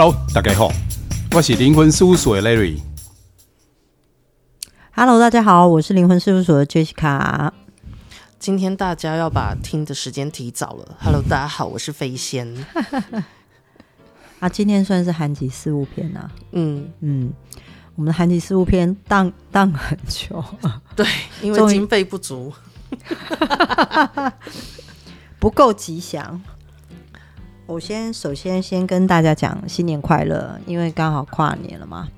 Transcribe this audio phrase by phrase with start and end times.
[0.00, 0.70] Hello，大家好，
[1.32, 2.78] 我是灵魂事务所的 Larry。
[4.92, 7.50] Hello，大家好，我是灵魂事务所的 Jessica。
[8.38, 10.96] 今天大家要把听的时间提早了。
[11.00, 12.46] Hello，大家好，我是飞仙。
[14.38, 16.30] 啊，今天算是寒集事务篇啊。
[16.52, 17.32] 嗯嗯，
[17.96, 20.44] 我们的寒集事务篇当当很久。
[20.94, 21.04] 对，
[21.42, 22.52] 因为经费不足，
[25.40, 26.40] 不够吉祥。
[27.68, 32.08] 我先首先先跟大家讲新年快乐，因为刚好跨年了嘛。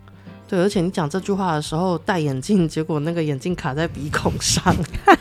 [0.46, 4.72] 对，而且你讲这句话的时候戴眼镜，结果那个眼镜卡在鼻孔上，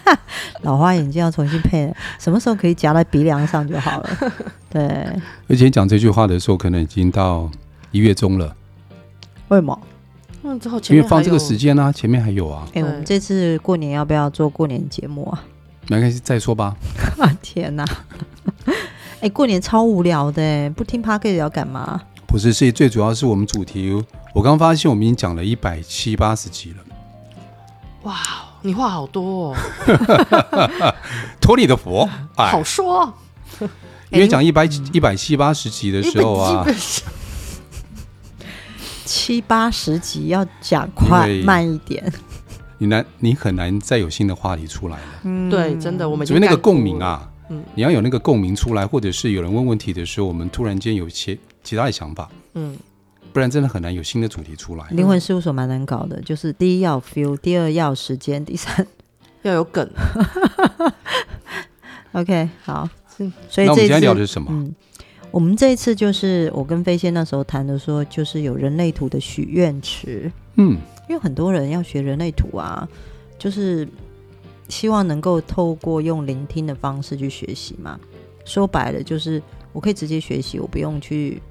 [0.62, 4.10] 老花眼镜要重新配了，什么时候可以夹在鼻梁上就好了。
[4.70, 4.84] 对，
[5.48, 7.50] 而且讲这句话的时候，可能已经到
[7.90, 8.56] 一月中了。
[9.48, 9.82] 为什么？
[10.44, 12.68] 嗯，之后因为放这个时间啊，前面还有啊。
[12.68, 15.44] 哎、欸，我们这次过年要不要做过年节目啊？
[15.88, 16.78] 没关系，再说吧。
[17.42, 17.84] 天哪！
[19.20, 22.00] 哎、欸，过年超无聊的，不听 Podcast 要干嘛？
[22.26, 24.02] 不是，是最主要是我们主题。
[24.34, 26.78] 我刚发现我们已经讲了一百七八十集了。
[28.04, 28.16] 哇，
[28.62, 29.56] 你话好多哦！
[31.42, 33.14] 托你的福，好说。
[34.10, 36.66] 因为讲一百一百七八十集的时候啊，
[39.04, 42.10] 七八十集要讲快慢一点。
[42.78, 45.04] 你难，你很难再有新的话题出来了。
[45.24, 47.30] 嗯，对，真的，我们因为那个共鸣啊。
[47.50, 52.78] 嗯，你要有那个共鸣出来，或者是有人问问题的时候，我们突然间有一些其他的想法，嗯，
[53.34, 54.86] 不然真的很难有新的主题出来。
[54.92, 58.86] 灵魂事务所蛮难搞的，就是第一要 feel，第二要时间，第三
[59.42, 59.90] 要有梗。
[62.14, 64.48] OK，好，嗯，所以这一次那我们今天聊的是什么？
[64.52, 64.76] 嗯，
[65.32, 70.32] 我们这一次就是我跟飞仙那时候谈的，说就是有人类图的许愿池。
[70.56, 72.88] 嗯，因为很多人要学人类图啊，
[73.40, 73.88] 就是。
[74.70, 78.00] 希望能够透过用聆听的方式去学习嘛，
[78.46, 79.42] 说白了就是
[79.74, 81.42] 我可以直接学习，我不用去，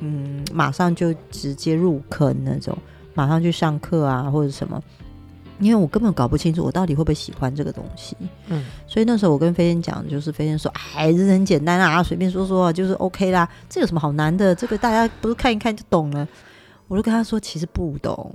[0.00, 2.76] 嗯，马上就直接入坑那种，
[3.14, 4.82] 马上去上课啊或者什么，
[5.58, 8.16] 因为我根本搞不清楚我到底会不会喜欢这个东西。
[8.48, 14.54] 嗯，所以那时候我跟飞燕讲，就是飞燕说，哎，这很简单啊，随便说说就是 OK 啦，这有什么好难的？
[14.54, 16.26] 这个大家不是看一看就懂了。
[16.88, 18.32] 我就跟他说，其实不懂。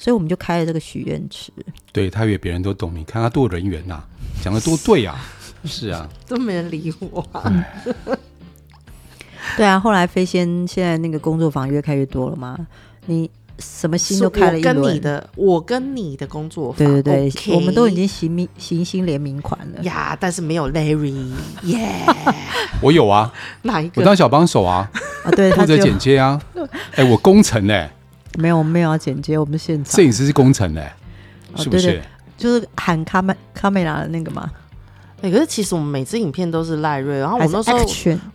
[0.00, 1.52] 所以我们就开了这个许愿池，
[1.92, 4.08] 对，他以为别人都懂，你看他多人缘呐、啊，
[4.42, 5.20] 讲的多对啊，
[5.66, 7.66] 是啊，都没人理我、啊。
[9.58, 12.56] 对啊，后来飞仙现在那个工作坊越开越多了嘛，
[13.04, 14.74] 你什么心都开了一轮。
[14.74, 19.82] 跟你的，我跟你的工作坊，对对对，okay、我们都已经行名行星联名款了。
[19.82, 21.30] 呀，但是没有 Larry，
[21.64, 22.34] 耶、yeah，
[22.80, 23.30] 我有啊，
[23.60, 24.00] 哪一个？
[24.00, 24.90] 我当小帮手啊，
[25.24, 26.40] 啊对，负责剪接啊，
[26.92, 27.90] 哎、欸，我工程哎、欸。
[28.38, 29.94] 没有，我们没有要剪接，我们现场。
[29.94, 30.92] 摄影师是工程的、欸
[31.52, 31.86] 哦，是不是？
[31.86, 32.02] 对对，
[32.36, 34.50] 就是喊卡梅卡梅拉的那个嘛。
[35.22, 37.78] 哎、欸，可是其实我们每支影片都是赖瑞，然后我那时候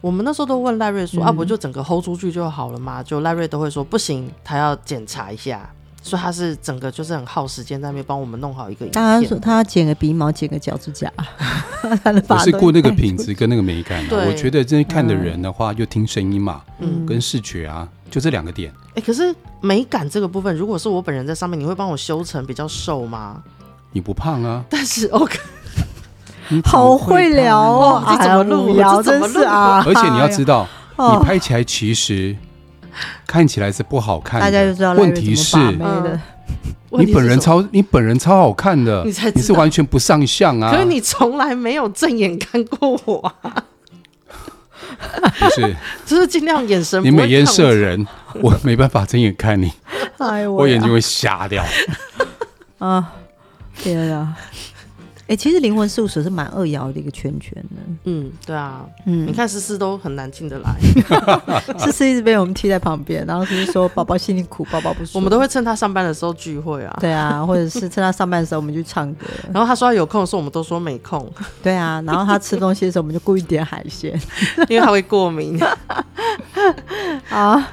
[0.01, 5.67] 我们那时候都问赖瑞说、嗯：“啊，不就整个 hold 出去就好了嘛？”就赖瑞都会说：“不行，他要检查一下。”
[6.03, 9.03] 所以他是整个就是很耗时间在那边帮我们弄好一个影片。
[9.03, 11.11] 他说他要剪个鼻毛，剪个脚趾甲。
[12.29, 14.07] 我是顾那个品质跟那个美感、啊。
[14.11, 18.71] 我觉得这看的人的话，就听声音嘛，嗯，跟视觉啊，就这两个点。
[18.91, 23.43] 哎、欸，可是美感这个部分，如果是我本人在上面，你会帮我修成比较瘦吗？
[23.91, 24.63] 你不胖啊。
[24.69, 25.37] 但是 OK，
[26.63, 28.73] 好会聊哦，这怎么录？
[28.77, 29.83] 聊真是啊。
[29.85, 30.65] 而且你要知道，
[30.95, 32.33] 你拍起来其实。
[33.27, 34.93] 看起来是不好看的，大家就知道。
[34.93, 35.57] 问题是，
[36.91, 40.71] 你本人超你本人超好看的，你才你是完全不上相啊！
[40.71, 43.65] 可是你从来没有正眼看过我啊！
[45.39, 45.75] 不 是，
[46.05, 47.03] 就是尽量眼神。
[47.03, 48.05] 你美颜射人，
[48.41, 49.71] 我没办法睁眼看你，
[50.17, 51.63] 哎、我眼睛会瞎掉。
[52.79, 53.13] 啊！
[53.77, 54.35] 天啊！
[55.27, 57.81] 哎、欸，其实灵魂事务所是蛮二爻的一个圈圈的。
[58.03, 60.75] 嗯，对啊，嗯，你看思思都很难进得来，
[61.79, 65.17] 思思一直被我们踢在旁边，然后就是说宝宝心里苦，宝宝不舒服。
[65.17, 69.25] 我们都会趁他上班的时候聚会啊，对啊，或者是趁他上班的时候我们去唱歌。
[69.51, 71.27] 然后他说他有空的时候，我们都说没空。
[71.63, 74.13] 对啊，然后他吃东西的时候，我们就故意点海鲜，
[74.69, 75.59] 因为他会过敏。
[77.29, 77.71] 啊，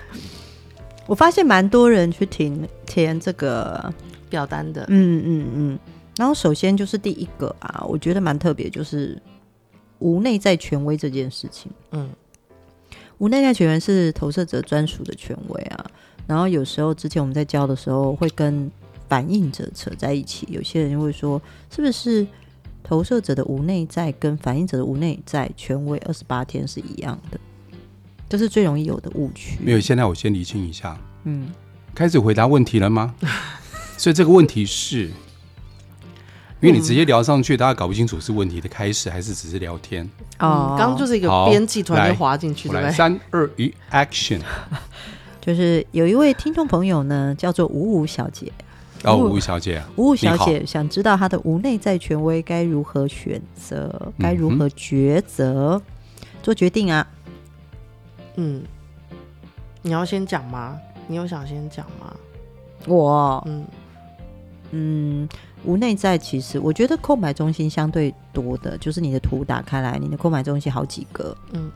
[1.06, 3.92] 我发现蛮多人去填填这个
[4.30, 5.78] 表单的，嗯嗯嗯。
[6.16, 9.20] 然后首先就是第一个啊，我觉得蛮特别，就是
[9.98, 11.72] 无内在权威这件事情。
[11.92, 12.10] 嗯，
[13.18, 15.86] 无内在权威是投射者专属的权威啊。
[16.26, 18.70] 然后有时候之前我们在教的时候，会跟
[19.08, 20.46] 反应者扯在一起。
[20.50, 21.40] 有些人会说，
[21.74, 22.26] 是不是
[22.82, 27.40] 投射者的无内在跟反应者的无内在权威二十八天是一样的？
[28.28, 29.58] 这是最容易有的误区。
[29.62, 30.98] 没有，现在我先厘清一下。
[31.24, 31.50] 嗯，
[31.94, 33.14] 开始回答问题了吗？
[33.96, 35.10] 所以这个问题是。
[36.62, 40.08] 因为你直接聊上去，大家搞不清楚是问题的开始还是只是聊天。
[40.38, 42.92] 哦，刚刚就是一个编辑突然就滑进去，对不对？
[42.92, 44.40] 三二一，Action！
[45.42, 48.52] 就是有一位听众朋友呢，叫做五五小姐。
[49.02, 55.82] 哦，五五小姐，五五小姐想知道她的无内在权威该如何选择，该如何抉择、嗯、
[56.44, 57.04] 做决定啊？
[58.36, 58.62] 嗯，
[59.82, 60.78] 你要先讲吗？
[61.08, 62.14] 你有想先讲吗？
[62.86, 63.66] 我，嗯
[64.70, 65.28] 嗯，
[65.64, 71.70] 无内在其实我觉得空白中心相对多的，就是你的图打开来，你的空白中心好几个，嗯，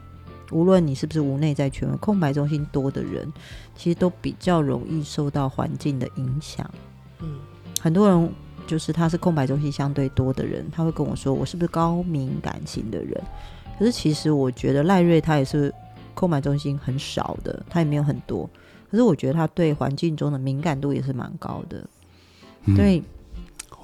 [0.51, 3.33] 无论你是不是无内在权威，空白中心多的人，
[3.77, 6.69] 其实都比较容易受到环境的影响。
[7.21, 7.39] 嗯，
[7.81, 8.31] 很多人
[8.67, 13.23] 就是他是空白中心相对多的人，他会跟我说，我是不是高敏感型的人？
[13.79, 15.73] 可是其实我觉得赖瑞他也是
[16.15, 18.49] 空白中心很少的，他也没有很多。
[18.91, 21.87] 可是我觉得他对环境中的敏感度也是蛮高的。
[22.65, 23.03] 嗯、对，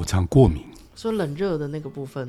[0.02, 0.64] 我常过敏。
[0.96, 2.28] 说冷热的那个部分，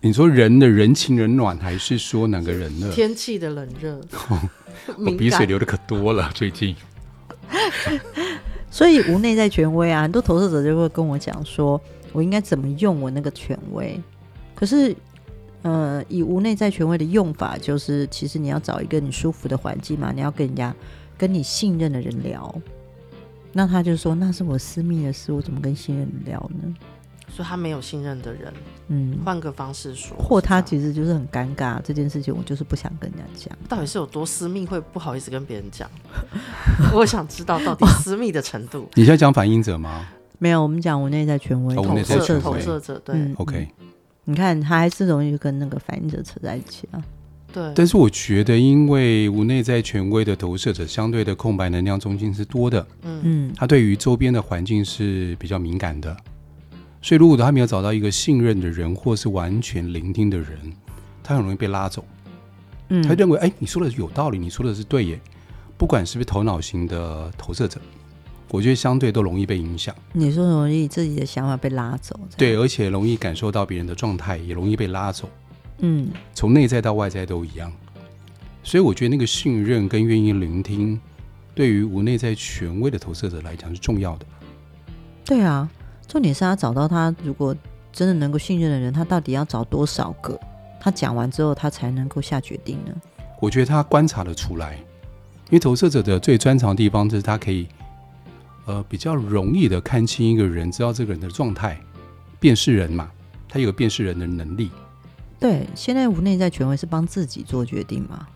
[0.00, 2.90] 你说人的人情冷暖，还是说哪个人呢？
[2.92, 4.00] 天气的冷热。
[4.98, 6.74] 我鼻水流的可多了，最近。
[8.72, 11.80] 所以无内在权威啊，很多投射者就会跟我讲说，
[12.12, 14.00] 我应该怎么用我那个权威。
[14.52, 14.96] 可是，
[15.62, 20.74] 呃，以无内在权威的用法，就是其实你要找一个你舒服的环境嘛，你要跟人家
[21.16, 22.52] 跟你信任的人聊。
[23.54, 26.74] 那他就说，那是我私密的事，我怎么跟信任人聊呢？
[27.28, 28.52] 所以他没有信任的人，
[28.88, 33.58] 嗯，换个方式说，或他其实就是很尴尬这件事情，我就是不想跟人家讲。
[33.68, 35.90] 到底是有多私密，会不好意思跟别人讲？
[36.92, 38.88] 我想知道到底私密的程度。
[38.94, 40.06] 你现在讲反应者吗？
[40.38, 43.68] 没有，我们讲我内在权威，投射投射者，对、嗯、，OK。
[44.24, 47.02] 你看，他还是容易跟那个反应者扯在一起啊。
[47.54, 56.16] 对，但是我觉得，因为无内在权威的投射者相对的空白能量中心是多的，嗯嗯，他对于周边的环境是比较敏感的。
[57.00, 60.58] 所以，如果他没有找到一个信任的人，或是完全聆听的人，
[61.22, 62.04] 他很容易被拉走。
[62.88, 65.20] 嗯，他认为，哎，你说的有道理，你说的是对耶。
[65.76, 67.80] 不管是不是头脑型的投射者，
[68.50, 69.94] 我觉得相对都容易被影响。
[70.12, 75.28] 你说容易自己的想法被拉走，对，而且容易感受到别人的状态，也容易被拉走。
[75.78, 77.72] 嗯，从内在到外在都一样。
[78.62, 80.98] 所以，我觉得那个信任跟愿意聆听，
[81.54, 84.26] 对于无内在权威的投射者来讲是重要的。
[85.24, 85.68] 对啊。
[86.06, 87.56] 重点是他找到他，如果
[87.90, 90.38] 真的能够信任的人，他到底要找多少个？
[90.78, 92.94] 他讲完之后，他才能够下决定呢？
[93.40, 94.74] 我觉得他观察得出来，
[95.46, 97.66] 因为投射者的最专长的地方就是他可以，
[98.66, 101.80] 呃，比较容易的看清一个人，知道这个人的状态，
[102.38, 103.10] 辨识人嘛，
[103.48, 104.70] 他有辨识人的能力。
[105.44, 108.26] 对，现在无内在权威是帮自己做决定嘛？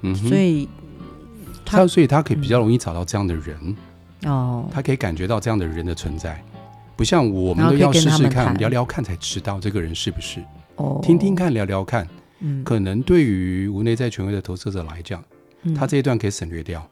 [0.00, 0.68] 嗯，所以
[1.64, 3.76] 他，所以他可以比较容易找到这样的人
[4.24, 6.42] 哦，他可以感觉到这样的人的存在。
[6.96, 10.42] 不像我们都要试试看，聊聊看才知道这个人是不是。
[10.74, 12.04] 哦，听听看，聊聊看。
[12.40, 15.22] 嗯，可能对于无内在权威的投射者来讲，
[15.62, 16.84] 嗯，他这一段可以省略掉，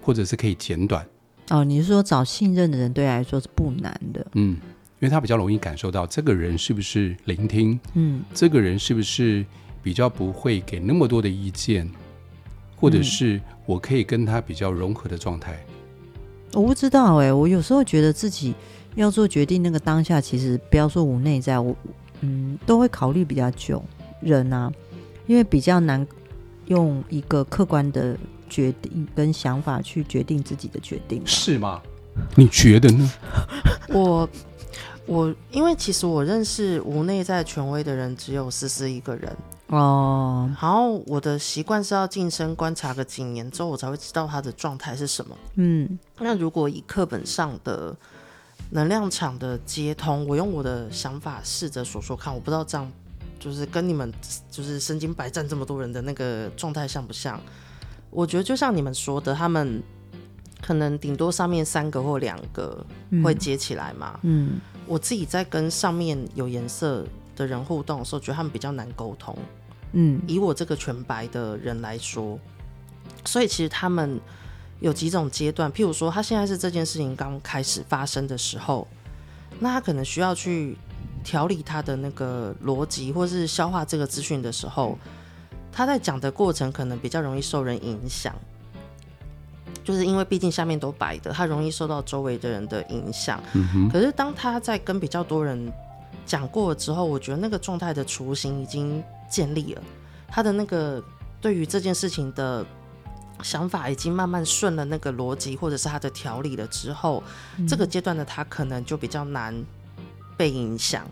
[0.00, 1.06] 或者是可以简短。
[1.50, 4.26] 哦，你是说找信任的人对来说是不难的？
[4.32, 4.56] 嗯，
[4.98, 7.78] 因为他比较容易感受到这个人是不是聆听。
[7.94, 9.44] 嗯，这个人是不是
[9.82, 11.90] 比较不会给那么多的意见，
[12.76, 15.58] 或者是我可以跟他比较融合的状态。
[16.52, 18.54] 我不知道哎、欸，我有时候觉得自己。
[18.96, 21.76] 要做决定，那个当下其实不要说无内在，我
[22.22, 23.84] 嗯都会考虑比较久。
[24.22, 24.72] 人啊，
[25.26, 26.06] 因为比较难
[26.68, 28.16] 用一个客观的
[28.48, 31.82] 决定跟想法去决定自己的决定，是吗？
[32.34, 33.12] 你觉得呢？
[33.92, 34.26] 我
[35.06, 39.36] 我因为其实我认识无内在权威的人只有思思一个人
[39.68, 40.50] 哦。
[40.60, 45.36] 然后我的习惯是要近身观察个几年之后，我才会知道他的状态是什么。
[45.54, 47.96] 嗯，那如果以课本上的。
[48.70, 52.90] 能量场的接通，我用我的想法试着说说看，我不知道这样
[53.38, 54.12] 就是跟你们
[54.50, 57.40] 就是身经百战这么多人的那个状态像不像？
[58.10, 59.80] 我觉得就像你们说的，他们
[60.60, 62.84] 可能顶多上面三个或两个
[63.22, 64.18] 会接起来嘛。
[64.22, 69.36] 嗯，嗯，我自己在跟上面有颜色的人互动的时候，觉得他们比较难沟通。
[69.92, 72.38] 嗯，以我这个全白的人来说，
[73.24, 74.20] 所以其实他们。
[74.78, 78.86] 有几种阶段，譬如说，他现在是这件事情刚开始发生的时候，
[79.58, 80.76] 那他可能需要去
[81.24, 84.98] 调理他的那个逻辑，或是消化这个资讯的时候，
[85.72, 88.36] 他在讲的过程可能比较容易受人影响，
[89.86, 93.42] 就是因为毕竟下面都白的，他容易受到周围的人的影响。
[93.54, 93.88] 嗯哼。
[93.88, 95.72] 可是当他在跟比较多人
[96.26, 99.82] 讲过了之后，我觉得那个状态的雏形已经建立了，
[100.28, 101.02] 他的那个
[101.40, 102.66] 对于这件事情的。
[103.42, 107.22] 想法已经慢慢顺了那个逻辑，或者是他的条理了之后，
[107.58, 109.54] 嗯、这个阶段的他可能就比较难
[110.38, 111.06] 被影响。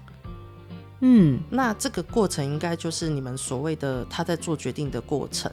[1.00, 5.52] 嗯，那这个过程应该就是你们所谓的他在做决定的过程。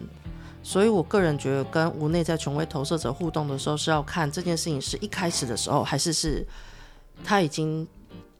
[0.63, 6.46] 所以我个人觉得，跟无内在权威投射者互动的时候，是要看这件事情是一开始的时候，还是是
[7.24, 7.88] 他已经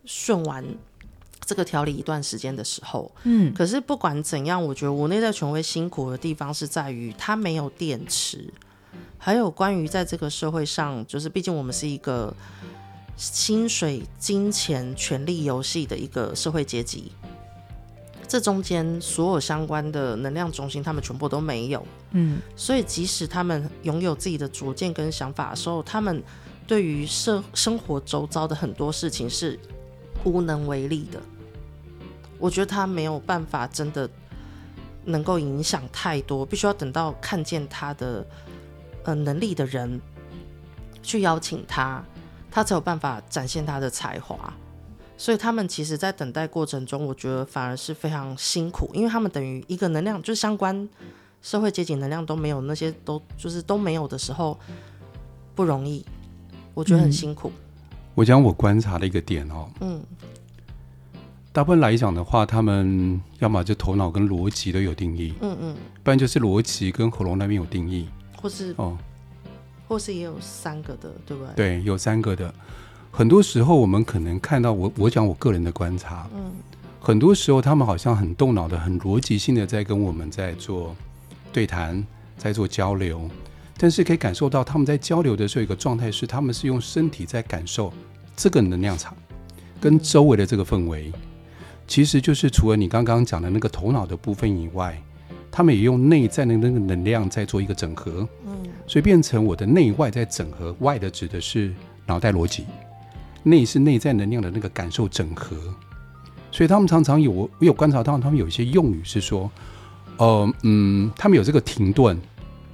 [0.06, 0.64] 顺完
[1.44, 3.12] 这个调理一段时间的时候。
[3.24, 8.54] 嗯，可是不管怎样，我觉得无内在权威辛苦的地方是在于他没有电池，
[9.18, 12.34] 还有关于在这个社会上，就是毕竟我们是一个
[13.18, 17.12] 薪水、金钱、权力游戏的一个社会阶级。
[18.32, 21.86] 这中间所有相关的能量中心，他们全部都没有。
[22.12, 26.24] 嗯，所以即使他们拥有自己的主见跟想法的时候，他们
[26.66, 29.60] 对于生生活周遭的很多事情是
[30.24, 31.20] 无能为力的。
[32.40, 34.10] 我觉得他没有办法真的
[35.04, 38.26] 能够影响太多，必须要等到看见他的
[39.04, 40.00] 呃能力的人
[41.04, 42.02] 去邀请他，
[42.50, 44.54] 他才有办法展现他的才华。
[45.22, 50.90] 所以他们其实，在等待过程中，我觉得反而是非常辛苦，因为他们等于一个能量，就是相关
[51.44, 54.60] 社会阶级能量都没有，那些都就是都没有的时候，
[55.54, 56.04] 不容易，
[56.74, 57.50] 我觉得很辛苦。
[57.50, 57.62] 嗯、
[58.16, 60.02] 我讲我观察的一个点哦，嗯，
[61.54, 68.10] 大部分来讲的话，他们要么就头脑跟逻辑都有定义，嗯嗯，不然就是逻辑跟喉咙那边有定义，
[68.42, 68.98] 或是哦，
[69.88, 71.54] 或是也有三个的，对不对？
[71.56, 72.52] 对，有三个的。
[73.12, 76.52] 很多时候，我们可能看到我我讲我个人的观察，嗯，
[77.00, 80.96] 很多时候他们好像很动脑的、很逻辑性的在跟我们在做
[81.52, 82.04] 对谈，
[82.38, 83.30] 在做交流，
[83.78, 87.92] 但是可以感受到他们在交流的时候，一个状态是他们是用身体在感受
[88.36, 89.14] 这个能量场
[89.80, 91.12] 跟周围的这个氛围，
[91.86, 94.98] 其实就是除了你刚刚讲的那个头脑的部分以外，
[95.52, 101.74] 他们也用内在的那个能量在做一个整合，嗯，所以变成我的内外在整合，外的指的是
[102.06, 102.66] 脑袋逻辑。
[103.44, 105.56] 内是内在能量的那个感受整合，
[106.52, 109.50] 所以他们常常有我有观察到，他们有一些用语是说，
[110.18, 112.20] 呃嗯，他们有这个停顿，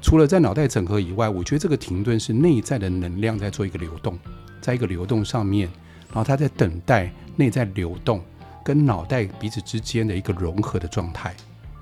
[0.02, 4.18] 除了在脑袋整合以外，我觉得这个停顿是内在的能量在做一个流动，
[4.60, 5.70] 在一个流动上面，
[6.10, 8.22] 然后他在等待内在流动
[8.64, 11.30] 跟脑袋彼此之间的一个融合的状态，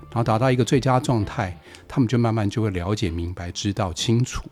[0.10, 4.44] 然后达到一个最佳状态，他们就慢慢就会了解、明白、知道清楚。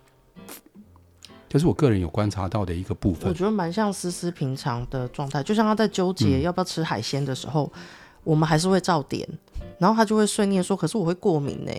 [1.53, 7.81] 这是我个人有观察到的一个部分，我觉得蛮像思思平常的状态，就像他在纠结要不要吃海鲜的时候，嗯、
[8.23, 9.29] 我们还是会照点，
[9.77, 11.71] 然后他就会碎念说：“可是我会过敏呢。”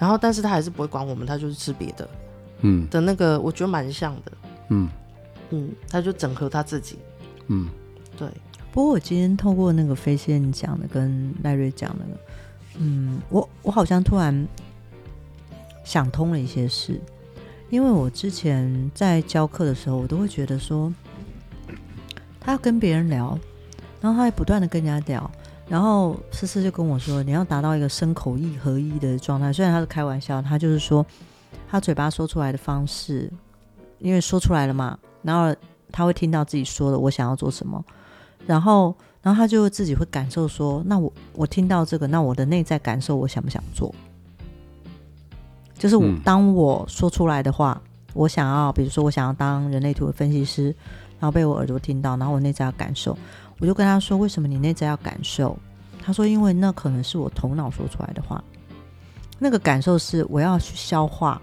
[0.00, 2.10] 然后但是他还是不会管我们，他就是吃别的，
[2.62, 4.32] 嗯的那个，我觉得蛮像的，
[4.70, 4.88] 嗯
[5.50, 6.98] 嗯，他就整合他自己，
[7.46, 7.68] 嗯，
[8.18, 8.26] 对。
[8.72, 12.04] 不过我今天透过那个飞仙讲的跟赖瑞讲的，
[12.78, 14.44] 嗯，我我好像突然
[15.84, 17.00] 想通了一些事。
[17.70, 20.92] 因为我之前在教课的时候，我都会觉得说，
[22.40, 23.38] 他要跟别人聊，
[24.00, 25.30] 然后他还不断的跟人家聊，
[25.68, 29.52] 然后思思就跟我说，你要达到一个身口意合一的状态。
[29.52, 31.04] 虽然他是开玩笑，他就是说，
[31.68, 33.30] 他嘴巴说出来的方式，
[33.98, 35.54] 因为说出来了嘛，然后
[35.92, 37.84] 他会听到自己说的，我想要做什么，
[38.46, 43.94] 然后，然后他就自己会感受说，那我我听到这个，那我的内在感受，我想不想做？
[45.78, 50.74] 就是我当我说出来的话，嗯、我想要，比如说我想要当人类图的分析师，
[51.20, 53.16] 然后被我耳朵听到，然后我内在要感受，
[53.60, 55.56] 我就跟他说：“为什么你内在要感受？”
[56.04, 58.42] 他说：“因为那可能是我头脑说出来的话，
[59.38, 61.40] 那个感受是我要去消化，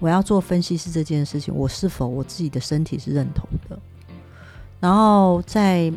[0.00, 3.78] 我要做分析师这件事情，我是否我自己的身体是认同的？”
[4.80, 5.92] 然后在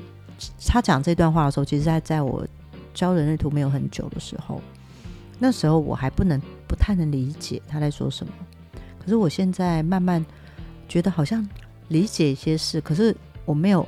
[0.68, 2.46] 他讲这段话的时候，其实在在我
[2.94, 4.62] 教人类图没有很久的时候。
[5.44, 8.32] 那时候我还不能不太能理解他在说什么，
[9.00, 10.24] 可是我现在慢慢
[10.88, 11.44] 觉得好像
[11.88, 13.84] 理解一些事，可是我没有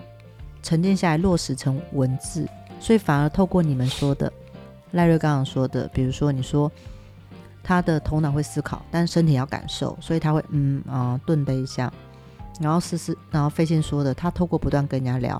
[0.63, 4.33] 沉淀下来落实成文字，所以反而透过你们说的
[4.93, 6.71] 赖瑞刚刚说的，比如说你说
[7.61, 11.93] 他的头脑会思考，但身体要感受，所以他会嗯啊顿的一下，
[12.59, 15.39] 然后思思，然后飞仙说的，他透过不断跟人家聊，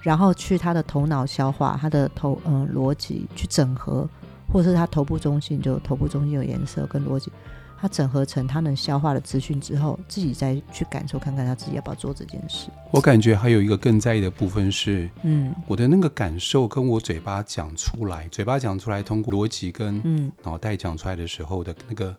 [0.00, 4.08] 然后去他的头脑消化，他的头嗯逻辑去整合。
[4.52, 7.32] 或者是他头部中心，就头部中心有颜色跟逻辑，
[7.80, 12.68] 他整合成他能消化的资讯之后，自己再去感受看看他自己要不要做这件事。
[12.90, 22.14] 我感觉还有一个更在意的部分是，嗯，我的那个感受跟我嘴巴讲出来，嘴巴讲出来通过逻辑跟嗯脑袋讲出来的时候的那个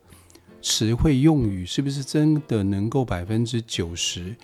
[0.62, 4.36] 词汇用语，是不是真的能够百分之九十、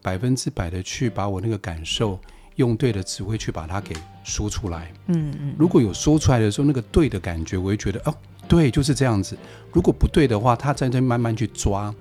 [0.00, 2.18] 百分之百的去把我那个感受。
[2.56, 8.14] 用对的词汇去把它给说出来，嗯嗯，如果有说出来的时候，那个对的感觉，我会觉得哦，
[8.46, 9.36] 对，就是这样子。
[9.72, 11.94] 如果不对的话，他在这慢慢去抓，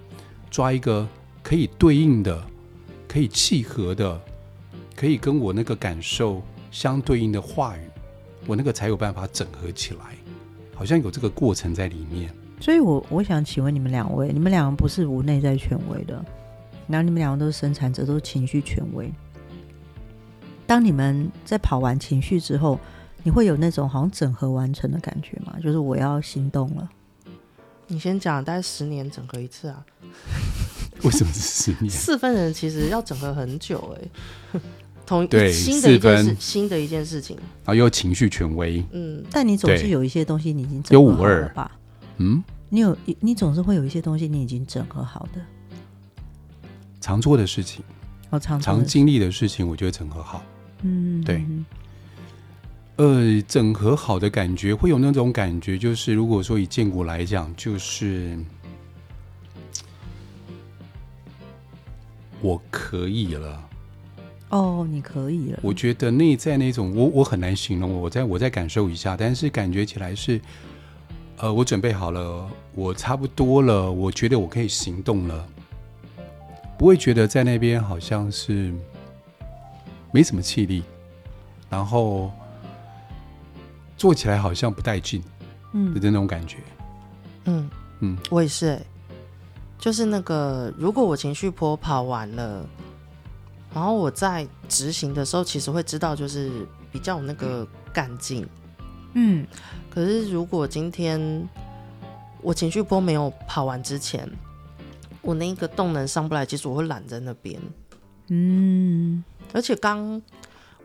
[0.51, 1.07] 抓一个
[1.41, 2.41] 可以对应的、
[3.07, 4.21] 可以契合的、
[4.95, 7.81] 可以跟我那个感受相对应的话语，
[8.45, 10.15] 我那个才有办法整合起来，
[10.75, 12.29] 好像有这个过程在里面。
[12.59, 16.23] 所以我，我我想请问你们两位，你们两个不是无内在权威的，
[16.87, 19.11] 然后你们两个都是生产者，都是情绪权威。
[20.65, 22.79] 当你们在跑完情绪之后，
[23.23, 25.55] 你会有那种好像整合完成的感觉吗？
[25.61, 26.89] 就是我要行动了。
[27.87, 29.85] 你先讲，大概十年整合一次啊？
[31.03, 31.89] 为什么是十年？
[31.89, 34.01] 四分人其实要整合很久哎、
[34.53, 34.61] 欸，
[35.05, 41.71] 同对新的一件事，新的一件事情，然后又情绪权威，嗯，但你总是有一些东西你已经整合好了吧？
[42.17, 45.41] 嗯，你有你总是会有一些东西你已经整合好的，
[47.01, 47.83] 常做的事情，
[48.29, 50.41] 哦，常常经历的事情，我觉得整合好，
[50.83, 51.43] 嗯，对。
[52.97, 58.37] 呃，整合好的感觉会有那种感觉，就是如果说以建国来讲，就是
[62.39, 63.69] 我可以了。
[64.49, 65.59] 哦，你可以了。
[65.63, 70.39] 我觉得内在那种，我我很难形容，我再我再感受一下，但是感觉起来是，
[71.37, 75.47] 呃，我准备好了，我差不多了，我觉得我可以行动了，
[76.77, 78.71] 不会觉得在那边好像是
[80.13, 80.81] 没什么气力，
[81.69, 82.31] 然后。
[83.95, 85.23] 做起来好像不带劲，
[85.71, 86.57] 嗯，的那种感觉，
[87.45, 87.69] 嗯
[88.01, 88.85] 嗯，我也是、欸，
[89.79, 92.67] 就是那个，如果我情绪波跑完了，
[93.73, 96.51] 然后我在执行的时候，其实会知道，就是
[96.91, 98.45] 比较有那个干劲，
[99.13, 99.47] 嗯。
[99.89, 101.47] 可是如果今天
[102.41, 104.29] 我情绪波没有跑完之前，
[105.21, 107.61] 我那个动能上不来，其实我会懒在那边，
[108.27, 109.02] 嗯。
[109.53, 110.21] 而且刚。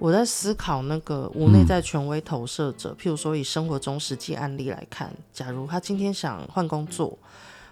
[0.00, 7.18] 我在思考那个无内在权威投射者，嗯、譬如说以生活中实际案例来看，假如他今天想换工作，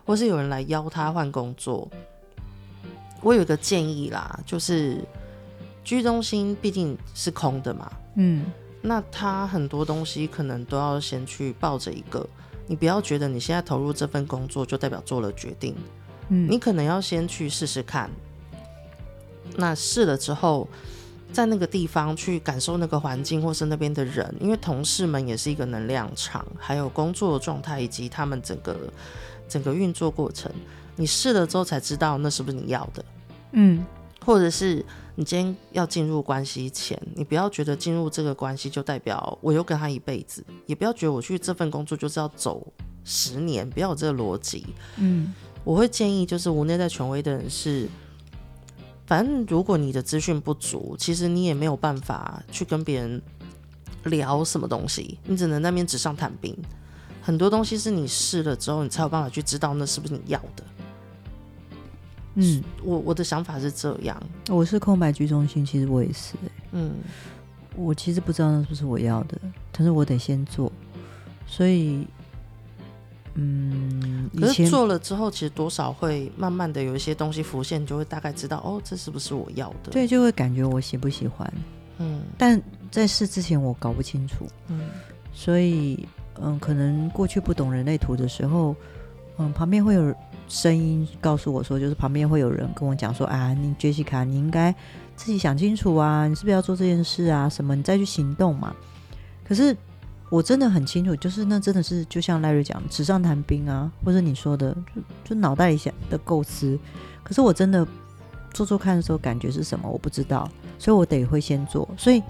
[0.05, 1.89] 或是有人来邀他换工作，
[3.23, 5.01] 我有一个建议啦，就是
[5.85, 8.47] 居中心毕竟是空的嘛，嗯，
[8.83, 12.29] 那他很多东西可能都要先去抱着一个，
[12.67, 15.77] 你不要觉得你现在投入这份工作就代表做了决定，
[16.31, 18.11] 嗯，你可能要先去试试看，
[19.57, 20.69] 那试了之后。
[21.33, 28.75] 在那个地方去感受那个环境，或是那边的人，因为同事们也是一个能量场，还有工作的状态以及他们整个
[29.49, 30.51] 整个运作过程，
[30.95, 33.05] 你试了之后才知道那是不是你要的，
[33.53, 33.85] 嗯，
[34.25, 34.83] 或者是
[35.17, 42.65] 你今天要进入关系前，你不要觉得进入这个关系就代表我又跟他一辈子，也不要觉得我去这份工作就是要走
[43.05, 44.65] 十年，不要有这个逻辑，
[44.97, 47.89] 嗯，我会建议就是无内在权威的人是。
[49.07, 53.23] 反正如果你的资讯不足，其实你也没有办法去跟别人
[54.05, 56.57] 聊什么东西，你只能那边纸上谈兵。
[57.23, 60.65] 很多东西是你试了之后，你才有办法去知道那是不是你要的。
[62.35, 64.21] 嗯，我我的想法是这样。
[64.49, 66.51] 我是空白居中心，其实我也是、欸。
[66.73, 66.93] 嗯，
[67.77, 69.41] 我其实不知道那是不是我要的，
[69.73, 70.71] 但是我得先做，
[71.47, 72.07] 所以。
[73.39, 79.91] 嗯，可是做了之后，其实多少会慢慢的有一些东西浮现，你就会大概知道哦，这是不是我要的？
[79.91, 81.53] 对，就会感觉我喜不喜欢。
[81.99, 84.47] 嗯，但在试之前我搞不清楚。
[84.69, 84.89] 嗯，
[85.35, 86.09] 所以
[86.41, 88.75] 嗯，可能过去不懂人类图的时候，
[89.37, 90.15] 嗯，旁边会有
[90.49, 94.75] 声音告诉我说，就是旁边会有人跟我讲说啊，你杰西卡，你应该
[95.15, 97.51] 自己想清楚啊，你是不是要做这件事啊？
[97.51, 98.75] 什么，你再去行动嘛。
[99.47, 99.77] 可是。
[100.29, 106.77] 我真的很清楚，就是那真的是就像赖瑞讲，纸上谈兵啊，或者你说的，就就脑袋里想的构思。
[107.23, 107.87] 可是我真的
[108.53, 111.89] 做做看的时候，感觉是什么，我不知道，所以我得会先做。
[111.97, 112.21] 所以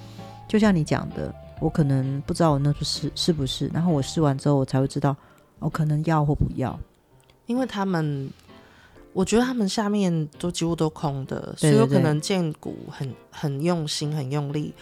[0.47, 5.17] 就像你讲的，我可能不知道我那是是不是，然后我试完之后，我才会知道
[5.59, 6.79] 我可能要或不要。
[7.47, 8.31] 因为他们，
[9.15, 14.75] 我觉得他们下面都几乎都空的，所以有可能建股很很用心、很用力，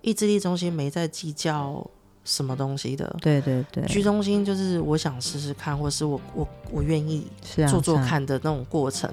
[0.00, 1.86] 意志力中心没在计较。
[2.24, 3.16] 什么东西的？
[3.20, 7.26] 对对对，居中心就是我想试试看，或是我我我愿意
[7.68, 9.12] 做做看的那种过程。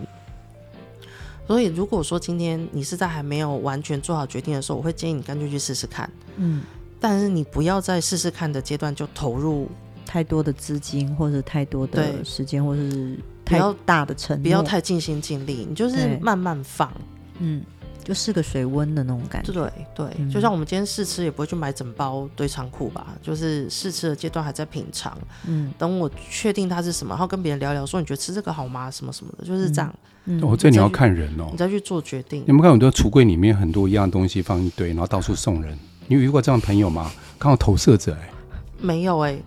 [1.48, 6.08] 所以如果说今天你是在还没有完全做好决定的时候，我会建议你干脆去试试看。
[6.36, 6.62] 嗯，
[7.00, 9.68] 但是你不要在试试看的阶段就投入
[10.06, 16.94] 太多的资金，或者太多的时间，或是太大的承诺，不要太尽心尽力，你就是慢慢放。
[17.40, 17.64] 嗯。
[18.10, 23.14] 就是个水温的那种感觉，对对，嗯、就像我们今天试吃，也不会去买整包堆仓库吧？
[23.22, 28.90] 就是试吃的阶段还在品尝，嗯，等我确定它是什么，然后跟别人聊聊，说你觉得吃这个好吗？
[28.90, 29.94] 什么什么的，就是这样。
[30.26, 32.44] 嗯，哦，这你要看人哦，你再去做决定。
[32.48, 37.12] 你们看很多橱柜里面很多一样东西放一堆，然后到处送人，你有遇过这样的朋友吗？
[37.38, 38.34] 刚好投射者哎、欸，
[38.80, 39.40] 没有哎、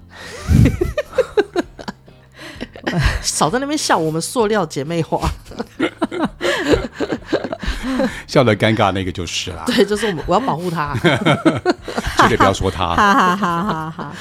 [2.87, 5.29] 欸， 少在那边笑我们塑料姐妹花。
[8.33, 9.63] 笑得尴尬那个就是啦。
[9.67, 10.97] 对，就是我们，我要保护他，
[12.17, 12.95] 绝对不要说他。
[12.95, 13.91] 哈哈哈！
[13.91, 14.13] 哈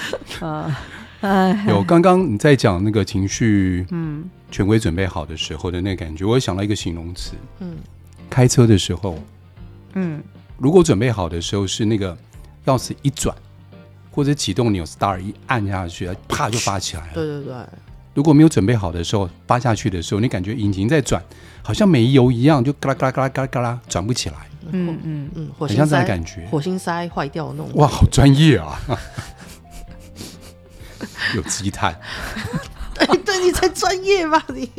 [0.41, 0.75] 哈，
[1.21, 7.77] 呃，有刚刚你在讲那个情绪，嗯，权威准备好的时候的那个感觉，我想到一个形容词，嗯，
[8.29, 9.17] 开车的时候，
[9.93, 10.21] 嗯，
[10.57, 12.17] 如果准备好的时候是那个
[12.65, 13.33] 钥匙一转，
[14.11, 17.13] 或者启动钮 start 一按下去，啪就发起来了。
[17.13, 17.55] 对对对。
[18.13, 21.21] 如果没有准备好的时候，扒下去的时候，你感觉引擎在转，
[21.61, 24.35] 好像没油一样，就嘎啦嘎啦嘎啦嘎啦嘎啦转不起来。
[24.73, 27.71] 嗯嗯嗯，很像这样的感觉，火星塞坏掉的那种。
[27.75, 28.79] 哇，好专业啊！
[31.35, 31.99] 有积碳。
[32.93, 34.69] 对对，你才专业吧你？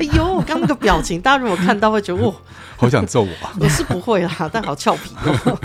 [0.00, 2.34] 哎呦，我刚那个表情，大家如果看到会觉得 哇，
[2.76, 3.28] 好想揍我。
[3.60, 5.58] 我是不会啦，但好俏皮哦。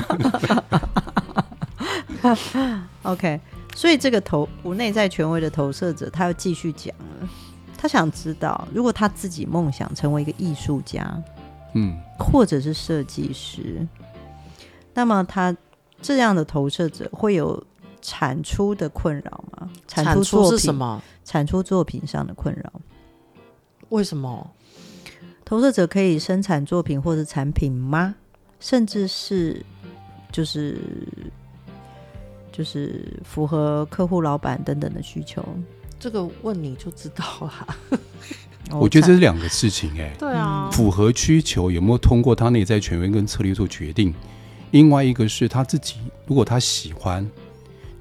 [3.04, 3.40] OK。
[3.80, 7.30] 所以这个投无内在权威的投射者，他要继续讲了。
[7.78, 11.10] 他想知道，如果他自己梦想成为一个艺术家，
[11.76, 13.88] 嗯，或者是设计师，
[14.94, 15.56] 那么他
[16.02, 17.66] 这样的投射者会有
[18.02, 19.70] 产出的困扰吗？
[19.88, 21.02] 产出作品是什么？
[21.24, 22.74] 产出作品上的困扰？
[23.88, 24.52] 为什么？
[25.46, 28.14] 投射者可以生产作品或者产品吗？
[28.60, 29.66] 甚至是
[30.34, 30.82] 就是。
[32.60, 35.42] 就是符合客户、老板等等的需求，
[35.98, 37.78] 这个问你就知道了。
[38.78, 44.14] 我觉得这是两个事情哎、欸，对啊，符合需求有没有通过他内在权威跟策略做决定？
[44.72, 47.26] 另外一个是他自己，如果他喜欢，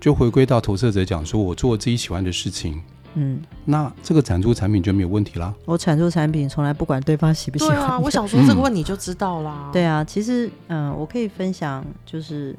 [0.00, 2.82] 就回归到投射者讲说，我做自己喜欢的事情，
[3.14, 5.54] 嗯，那这个产出产品就没有问题啦。
[5.66, 7.76] 我产出产品从来不管对方喜不喜欢。
[7.76, 9.66] 对啊，我想说这个问你就知道啦。
[9.66, 12.56] 嗯、 对啊，其实嗯，我可以分享就是。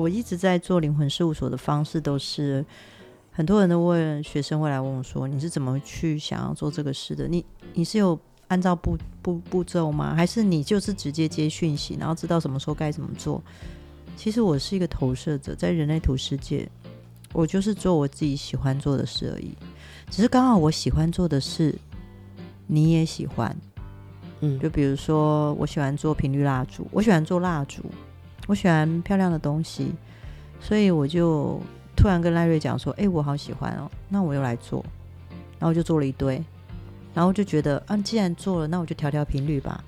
[0.00, 2.64] 我一直在做灵魂事务所的方式都是，
[3.30, 7.28] 很多人都问学生会来问我说：“你是怎么去想要做这个事的？
[7.28, 10.14] 你你是有按照步步步骤吗？
[10.14, 13.42] 还是你就是直接接讯息，然后知道什么时候该怎么做？”
[14.16, 16.66] 其实我是一个投射者，在人类图世界，
[17.34, 19.54] 我就是做我自己喜欢做的事而已。
[20.08, 21.74] 只是刚好我喜欢做的事，
[22.66, 23.54] 你也喜欢。
[24.40, 27.84] 嗯，就比如说我喜欢做频率蜡烛，我喜欢做蜡烛。
[28.50, 29.92] 我喜欢漂亮的东西，
[30.60, 31.60] 所以我就
[31.96, 34.84] 突然跟赖瑞讲说：“哎、欸，我好喜欢哦，那我又来做。”
[35.60, 36.42] 然后就做了一堆，
[37.14, 39.84] 然后就觉得啊，既然做了，那我就调调频率吧。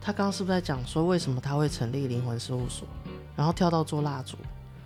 [0.00, 2.84] 他刚刚是不是在讲说为什么他会成立灵魂事务所，
[3.36, 4.36] 然后跳到做蜡烛？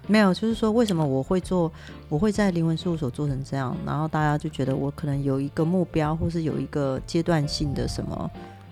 [0.07, 1.73] 没有，就是说为什么我会做，
[2.11, 8.31] 我会在灵魂事务所做成这样，然后大家就觉得我可能有一个目标，或是有一个阶段性的什么。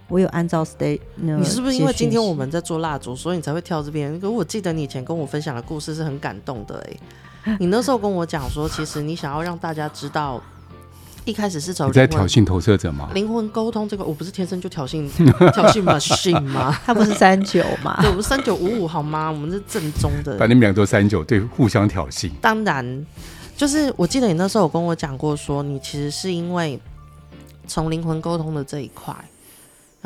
[0.09, 4.19] 我有按照 stay，你是不是因为今天我们在做蜡烛，所以你才会跳这边？
[4.21, 6.97] 可我记得你以前跟我分享的故事是很感动的哎、
[7.45, 7.57] 欸。
[7.59, 10.41] 你那时候跟我讲说，其实你想要让大家知道，
[11.25, 13.09] 一开始是找你在挑衅投射者吗？
[13.15, 15.09] 灵魂沟通这个，我不是天生就挑衅
[15.53, 16.77] 挑衅 machine 吗？
[16.87, 17.99] 他不是三九吗？
[18.01, 19.31] 对，我们三九五五好吗？
[19.31, 20.39] 我们是正宗的。
[20.39, 22.31] 反正你们两个都三九，对，互相挑衅。
[22.41, 23.07] 当然，
[23.57, 26.81] 就是我记得你那时候有跟我讲过，说你其实是因为
[27.67, 29.13] 从灵魂沟通的这一块。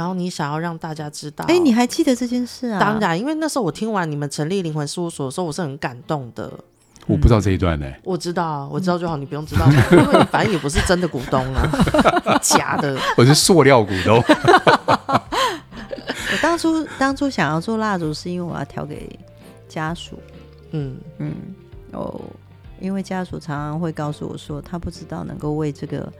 [0.01, 2.81] 然后你想要让大家知道，哎，你还记得这件事啊？
[2.81, 6.51] 当然，因为那时候我听完你们成立灵魂事务所的时候，我是很感动的。
[7.07, 8.01] 我不知道这一段呢、欸。
[8.03, 11.69] 我知道，我知道就好，你不用知道，因为你反正也不是真的股东啊，
[12.41, 12.99] 假的。
[13.15, 14.17] 我是塑料股东。
[15.13, 19.07] 我当初当初想要做蜡烛，是因为我要调给
[19.69, 20.19] 家属。
[20.71, 21.35] 嗯嗯，
[21.93, 22.19] 哦，
[22.81, 26.11] 因为家属常常会告诉我说，他不知道能够为这个。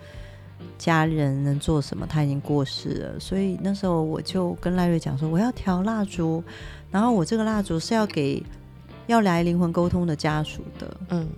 [0.79, 2.07] 家人能做什么？
[2.07, 6.43] 他已经过世了，所以那时候我就跟赖瑞讲说，我要调蜡烛，
[6.91, 8.43] 然后我这个蜡烛是要给
[9.07, 11.29] 要来灵魂沟通的家属的，嗯，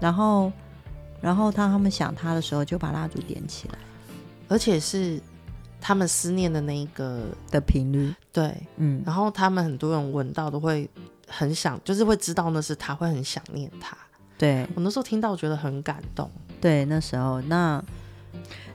[0.00, 0.52] 然后，
[1.22, 3.78] 然后当他们想他的时候，就把蜡烛点起来，
[4.48, 5.18] 而且是
[5.80, 10.86] 他们思念的那一个的频率，对，嗯，然后他们很多人闻到都会
[11.26, 13.96] 很想，就是会知道那是他，会很想念他，
[14.36, 17.82] 对，我那时候听到觉得很感动，对，那时候那。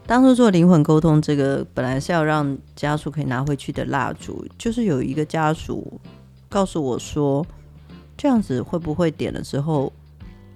[0.07, 5.99] 当初做灵魂沟通，这个本来是要让家属可以拿回去的蜡烛，就是有一个家属
[6.47, 7.45] 告诉我说，
[8.15, 9.91] 这样子会不会点了之后，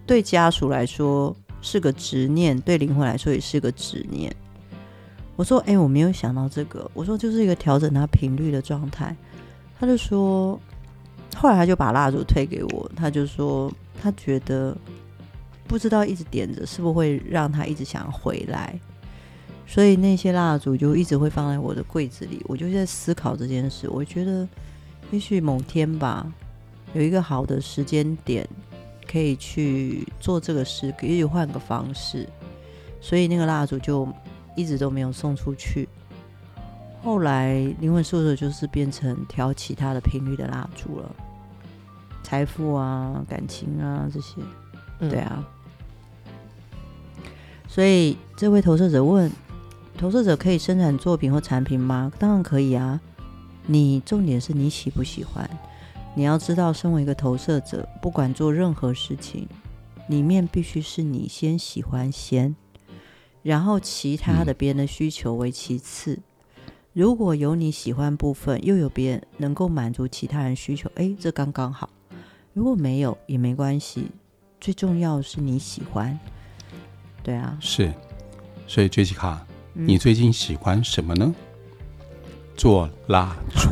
[0.06, 4.32] 对家属来说是个执念，对灵魂来说也是个执念。
[5.36, 6.90] 我说，哎，我没有想到这个。
[6.94, 9.16] 我说，就是一个调整他频率的状态。
[9.80, 10.60] 他就说，
[11.36, 14.78] 后来他就把蜡烛推给我，他就说，他觉得
[15.66, 18.80] 不知道一直点着是不会让他一直想回来。
[19.70, 23.88] 所以那些蜡烛就一直会放在我的柜子里，我就在思考这件事。
[23.88, 24.48] 我觉得，
[25.12, 26.26] 也许某天吧，
[26.96, 28.50] 有一个好的时间点，
[29.08, 32.28] 可以去做这个事，可以换个方式。
[33.00, 34.08] 所以那个蜡烛就
[34.56, 35.88] 一直都没有送出去。
[37.04, 41.16] 后来灵魂宿舍就是变成调其他的频率的蜡烛了，
[42.24, 44.42] 财富啊、感情啊这些，
[45.00, 45.46] 对啊。
[46.34, 46.44] 嗯、
[47.68, 49.32] 所以这位投射者问：
[50.00, 52.10] 投射者可以生产作品或产品吗？
[52.18, 53.02] 当然可以啊。
[53.66, 55.48] 你重点是你喜不喜欢？
[56.16, 59.46] 你要知道，身为一个投射者，不管做任何事情，
[60.08, 62.56] 里面必须是你先喜欢先，
[63.44, 66.18] 然后其他的别人的需求为其次。
[66.94, 71.90] 如果有你喜欢部分，又有别人能够满足其他人需求，诶，这刚刚好。
[72.54, 74.08] 如果没有也没关系，
[74.62, 76.18] 最重要是你喜欢。
[77.22, 77.94] 对啊，是。
[78.66, 79.40] 所以，Jessica，
[79.86, 81.34] 你最近喜欢什么呢？
[82.56, 83.70] 做蜡烛。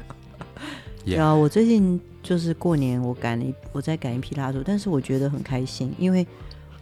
[1.06, 6.26] 对啊，我最近就是过年，我赶了一，我在赶一批蜡烛，但是我觉得很开心，因为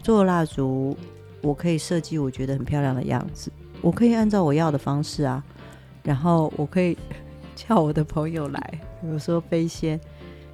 [0.03, 0.97] 做蜡烛，
[1.41, 3.49] 我可以设计我觉得很漂亮的样子，
[3.81, 5.41] 我可以按照我要的方式啊，
[6.03, 6.97] 然后我可以
[7.55, 9.97] 叫我的朋友来，比如说飞仙，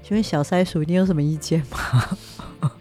[0.04, 2.70] 请问小塞鼠，你有什么意见吗？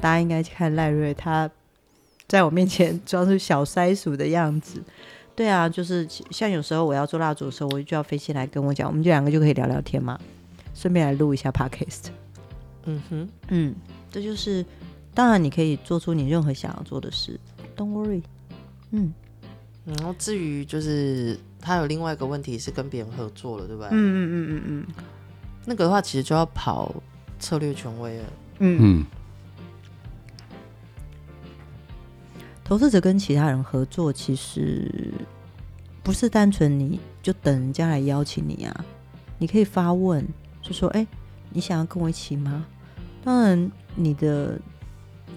[0.00, 1.50] 大家应该看赖瑞，他
[2.26, 4.82] 在我面前装出小塞鼠的样子。
[5.36, 10.16] 对啊，就是像有时候我要做蜡烛的时候，我就叫飞仙来跟我讲，我们就两个就可以聊聊天嘛，
[10.74, 12.10] 顺便来录一下 podcast。
[12.84, 13.74] 嗯哼，嗯，
[14.12, 14.64] 这就是
[15.12, 17.40] 当然你可以做出你任何想要做的事
[17.76, 18.22] ，Don't worry。
[18.92, 19.12] 嗯，
[19.84, 23.88] 然后至于就是他有另外一个问题是跟别人合作了，对吧？
[23.90, 24.94] 嗯嗯嗯嗯嗯，
[25.64, 26.94] 那个的话其实就要跑
[27.40, 28.24] 策略权威了。
[28.60, 29.06] 嗯嗯。
[32.64, 35.12] 投射者跟其他人合作，其实
[36.02, 38.84] 不是单纯你就等人家来邀请你啊。
[39.36, 40.26] 你可以发问，
[40.62, 41.06] 就说：“哎，
[41.50, 42.64] 你想要跟我一起吗？”
[43.22, 44.58] 当然，你的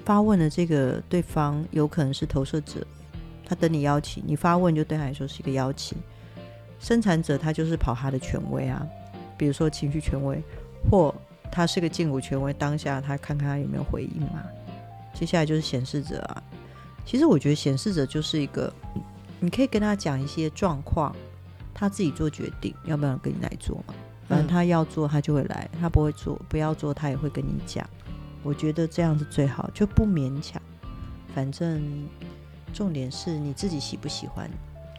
[0.06, 2.86] 发问的这个对方有可能是投射者，
[3.46, 5.98] 他等你邀请，你发问就对他来说是一个邀请。
[6.80, 8.88] 生产者他就是跑他的权威啊，
[9.38, 10.42] 比如说情绪权威，
[10.90, 11.13] 或
[11.52, 14.44] 他是个荐骨权威，当下他看看他有没有回应嘛。
[15.13, 16.44] 接下来就是显示者啊。
[17.08, 18.72] 其实我觉得显示者就是一个，
[19.39, 21.15] 你可以跟他讲一些状况，
[21.74, 23.93] 他自己做决定，要不要跟你来做嘛？
[24.28, 27.89] 反正他要做，他就会来；他不会做，不要做，他也会跟你讲。
[28.43, 30.62] 我觉得这样子最好，就不勉强。
[31.34, 32.06] 反正
[32.74, 34.52] 重点是你自己喜不喜欢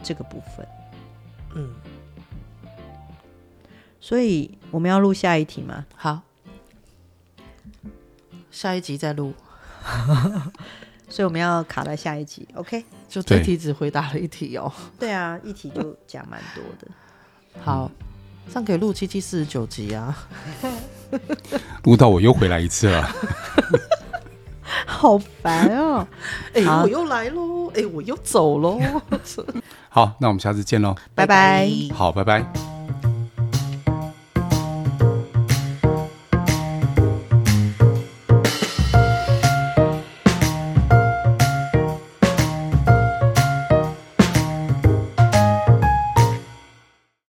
[0.03, 0.67] 这个部分。
[1.53, 1.69] 嗯。
[4.01, 5.85] 所以我们要录下一题吗？
[5.95, 6.23] 好，
[8.49, 9.35] 下一集再录。
[11.09, 12.85] 所以我们要卡在下一集，OK？
[13.07, 14.71] 就这题只回答了一题哦。
[14.99, 16.87] 对啊，一题就讲蛮多的。
[17.61, 17.89] 好，
[18.47, 20.15] 这样可以录七七四十九集啊。
[21.83, 23.09] 录到我又回来一次了，
[24.85, 26.07] 好烦哦！
[26.53, 27.69] 哎、欸，我又来喽！
[27.71, 28.79] 哎、欸，我又走喽！
[29.89, 31.67] 好，那我们下次见喽，拜拜。
[31.91, 32.78] 好，拜拜。